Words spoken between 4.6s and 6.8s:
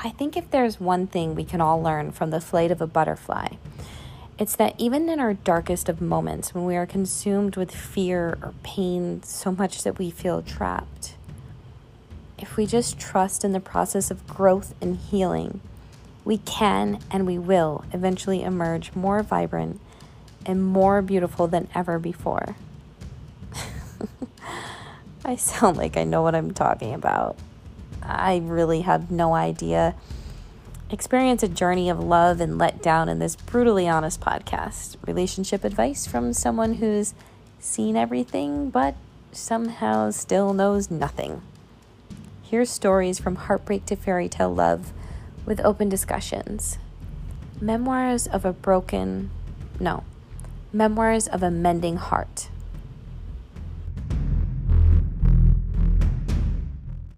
even in our darkest of moments, when we